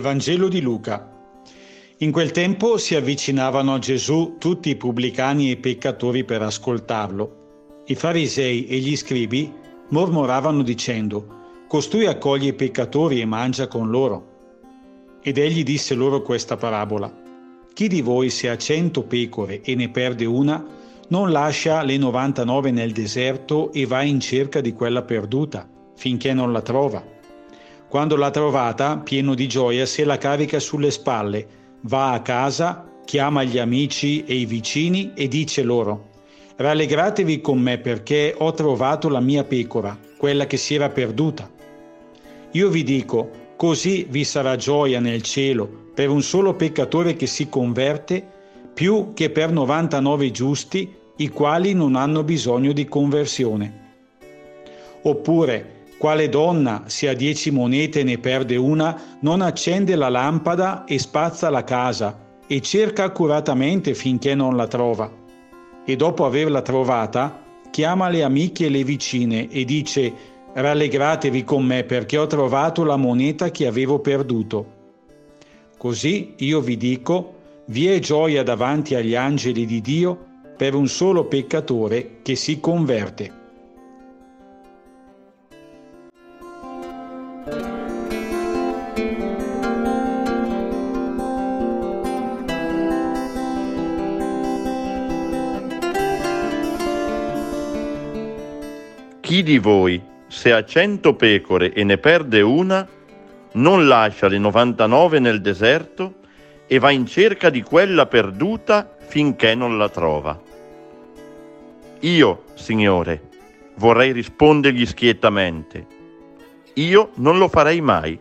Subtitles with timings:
[0.00, 1.10] Vangelo di Luca.
[1.98, 7.84] In quel tempo si avvicinavano a Gesù tutti i pubblicani e i peccatori per ascoltarlo.
[7.86, 9.52] I farisei e gli scribi
[9.90, 14.30] mormoravano dicendo, Costui accoglie i peccatori e mangia con loro.
[15.22, 17.12] Ed egli disse loro questa parabola.
[17.72, 20.64] Chi di voi se ha cento pecore e ne perde una,
[21.08, 26.52] non lascia le 99 nel deserto e va in cerca di quella perduta, finché non
[26.52, 27.02] la trova.
[27.92, 31.46] Quando l'ha trovata, pieno di gioia, se la carica sulle spalle,
[31.82, 36.08] va a casa, chiama gli amici e i vicini e dice loro,
[36.56, 41.50] Rallegratevi con me perché ho trovato la mia pecora, quella che si era perduta.
[42.52, 47.50] Io vi dico, così vi sarà gioia nel cielo per un solo peccatore che si
[47.50, 48.26] converte,
[48.72, 53.80] più che per 99 giusti, i quali non hanno bisogno di conversione.
[55.02, 60.82] Oppure, quale donna, se ha dieci monete e ne perde una, non accende la lampada
[60.84, 65.08] e spazza la casa e cerca accuratamente finché non la trova.
[65.84, 70.12] E dopo averla trovata, chiama le amiche e le vicine e dice
[70.52, 74.66] Rallegratevi con me perché ho trovato la moneta che avevo perduto.
[75.78, 77.34] Così io vi dico,
[77.66, 80.18] vi è gioia davanti agli angeli di Dio
[80.56, 83.41] per un solo peccatore che si converte.
[99.32, 102.86] Chi di voi, se ha cento pecore e ne perde una,
[103.52, 106.16] non lascia le 99 nel deserto
[106.66, 110.38] e va in cerca di quella perduta finché non la trova?
[112.00, 113.30] Io, Signore,
[113.76, 115.86] vorrei rispondergli schiettamente.
[116.74, 118.20] Io non lo farei mai.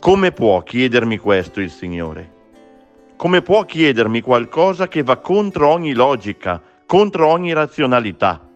[0.00, 2.32] Come può chiedermi questo il Signore?
[3.16, 8.48] Come può chiedermi qualcosa che va contro ogni logica, contro ogni razionalità?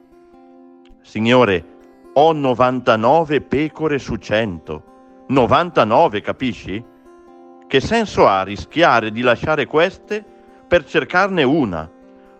[1.08, 1.64] Signore,
[2.12, 4.82] ho 99 pecore su 100.
[5.28, 6.84] 99, capisci?
[7.66, 10.22] Che senso ha rischiare di lasciare queste
[10.68, 11.90] per cercarne una?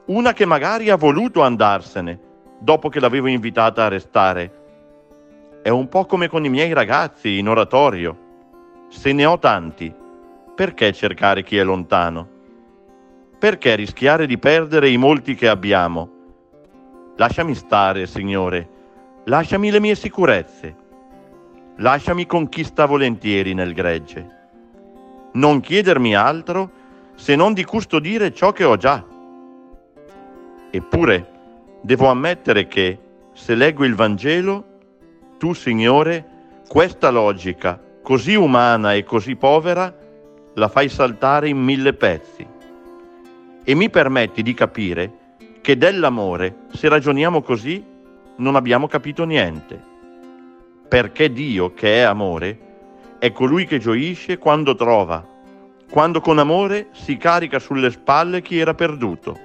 [0.09, 2.21] Una che magari ha voluto andarsene
[2.59, 4.53] dopo che l'avevo invitata a restare.
[5.63, 8.19] È un po' come con i miei ragazzi in oratorio.
[8.89, 9.91] Se ne ho tanti,
[10.55, 12.29] perché cercare chi è lontano?
[13.39, 16.17] Perché rischiare di perdere i molti che abbiamo?
[17.19, 18.69] Lasciami stare, Signore,
[19.25, 20.77] lasciami le mie sicurezze,
[21.79, 24.37] lasciami con chi sta volentieri nel gregge.
[25.33, 26.71] Non chiedermi altro
[27.17, 29.05] se non di custodire ciò che ho già.
[30.71, 31.31] Eppure
[31.81, 32.99] devo ammettere che,
[33.33, 34.65] se leggo il Vangelo,
[35.39, 36.25] tu, Signore,
[36.69, 39.93] questa logica così umana e così povera
[40.55, 42.47] la fai saltare in mille pezzi
[43.65, 45.18] e mi permetti di capire
[45.69, 47.85] che dell'amore, se ragioniamo così,
[48.37, 49.79] non abbiamo capito niente.
[50.89, 52.59] Perché Dio, che è amore,
[53.19, 55.23] è colui che gioisce quando trova,
[55.91, 59.39] quando con amore si carica sulle spalle chi era perduto.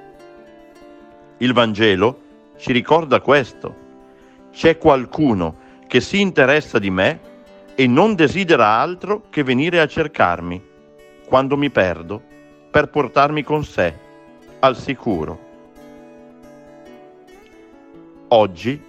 [1.40, 2.22] Il Vangelo
[2.56, 3.76] ci ricorda questo.
[4.54, 5.58] C'è qualcuno
[5.88, 7.20] che si interessa di me
[7.76, 10.64] e non desidera altro che venire a cercarmi,
[11.28, 12.22] quando mi perdo,
[12.72, 13.94] per portarmi con sé,
[14.60, 15.43] al sicuro.
[18.36, 18.82] Oggi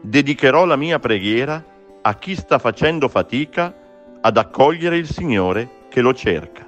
[0.00, 1.60] dedicherò la mia preghiera
[2.02, 3.74] a chi sta facendo fatica
[4.20, 6.64] ad accogliere il Signore che lo cerca.